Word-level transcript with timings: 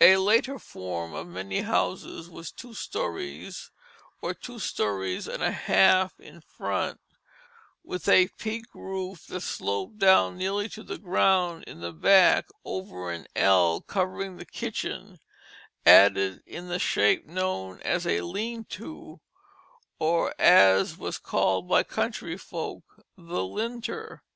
A 0.00 0.16
later 0.16 0.58
form 0.58 1.14
of 1.14 1.28
many 1.28 1.60
houses 1.60 2.28
was 2.28 2.50
two 2.50 2.74
stories 2.74 3.70
or 4.20 4.34
two 4.34 4.58
stories 4.58 5.28
and 5.28 5.44
a 5.44 5.52
half 5.52 6.18
in 6.18 6.40
front, 6.40 6.98
with 7.84 8.08
a 8.08 8.26
peaked 8.36 8.74
roof 8.74 9.28
that 9.28 9.42
sloped 9.42 9.98
down 9.98 10.36
nearly 10.36 10.68
to 10.70 10.82
the 10.82 10.98
ground 10.98 11.62
in 11.68 11.78
the 11.82 11.92
back 11.92 12.46
over 12.64 13.12
an 13.12 13.28
ell 13.36 13.80
covering 13.80 14.38
the 14.38 14.44
kitchen, 14.44 15.20
added 15.86 16.42
in 16.46 16.66
the 16.66 16.80
shape 16.80 17.24
known 17.26 17.78
as 17.82 18.08
a 18.08 18.22
lean 18.22 18.64
to, 18.64 19.20
or, 20.00 20.34
as 20.36 20.94
it 20.94 20.98
was 20.98 21.16
called 21.16 21.68
by 21.68 21.84
country 21.84 22.36
folk, 22.36 22.82
the 23.16 23.44
linter. 23.44 24.24